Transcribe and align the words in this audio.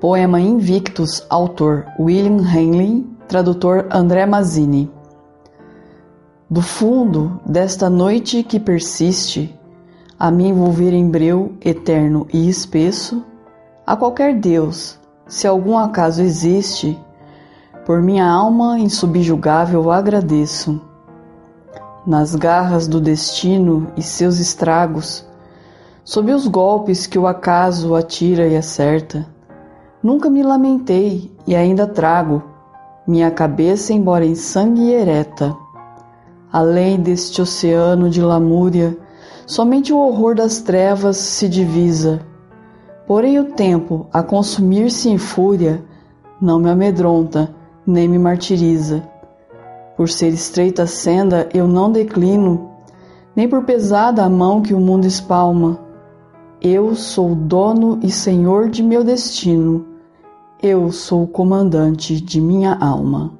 Poema 0.00 0.38
Invictus, 0.40 1.26
autor 1.28 1.84
William 1.98 2.38
Henley, 2.38 3.04
tradutor 3.26 3.88
André 3.90 4.24
Mazzini. 4.26 4.88
Do 6.48 6.62
fundo 6.62 7.40
desta 7.44 7.90
noite 7.90 8.44
que 8.44 8.60
persiste, 8.60 9.58
a 10.16 10.30
me 10.30 10.46
envolver 10.46 10.94
em 10.94 11.10
breu 11.10 11.52
eterno 11.64 12.28
e 12.32 12.48
espesso, 12.48 13.24
a 13.84 13.96
qualquer 13.96 14.38
Deus, 14.38 14.96
se 15.26 15.48
algum 15.48 15.76
acaso 15.76 16.22
existe, 16.22 16.96
por 17.84 18.00
minha 18.00 18.24
alma 18.24 18.78
insubjugável 18.78 19.90
agradeço. 19.90 20.80
Nas 22.06 22.36
garras 22.36 22.86
do 22.86 23.00
destino 23.00 23.90
e 23.96 24.02
seus 24.02 24.38
estragos, 24.38 25.26
sob 26.04 26.32
os 26.32 26.46
golpes 26.46 27.04
que 27.04 27.18
o 27.18 27.26
acaso 27.26 27.96
atira 27.96 28.46
e 28.46 28.56
acerta, 28.56 29.26
nunca 30.02 30.30
me 30.30 30.42
lamentei 30.42 31.30
e 31.46 31.54
ainda 31.54 31.86
trago 31.86 32.42
minha 33.06 33.30
cabeça 33.30 33.92
embora 33.92 34.24
em 34.24 34.34
sangue 34.34 34.90
ereta 34.92 35.56
Além 36.50 36.98
deste 36.98 37.42
oceano 37.42 38.08
de 38.08 38.22
lamúria, 38.22 38.96
somente 39.46 39.92
o 39.92 39.98
horror 39.98 40.34
das 40.34 40.62
trevas 40.62 41.18
se 41.18 41.46
divisa. 41.46 42.22
Porém, 43.06 43.38
o 43.38 43.52
tempo, 43.52 44.06
a 44.10 44.22
consumir-se 44.22 45.10
em 45.10 45.18
fúria, 45.18 45.84
não 46.40 46.58
me 46.58 46.70
amedronta, 46.70 47.54
nem 47.86 48.08
me 48.08 48.18
martiriza. 48.18 49.02
Por 49.94 50.08
ser 50.08 50.28
estreita 50.28 50.84
a 50.84 50.86
senda, 50.86 51.46
eu 51.52 51.68
não 51.68 51.92
declino, 51.92 52.70
nem 53.36 53.46
por 53.46 53.64
pesada 53.64 54.24
a 54.24 54.28
mão 54.28 54.62
que 54.62 54.72
o 54.72 54.80
mundo 54.80 55.06
espalma. 55.06 55.78
Eu 56.62 56.94
sou 56.94 57.34
dono 57.34 57.98
e 58.02 58.10
senhor 58.10 58.70
de 58.70 58.82
meu 58.82 59.04
destino, 59.04 59.84
eu 60.60 60.90
sou 60.90 61.22
o 61.22 61.28
comandante 61.28 62.20
de 62.20 62.40
minha 62.40 62.74
alma. 62.74 63.32